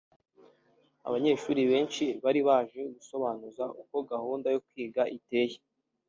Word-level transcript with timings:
abanyeshuri 1.07 1.61
benshi 1.71 2.05
bari 2.23 2.41
baje 2.47 2.81
gusobanuza 2.95 3.63
uko 3.81 3.95
gahunda 4.11 4.47
yo 4.55 4.59
kwiga 4.67 5.01
iteye 5.17 5.57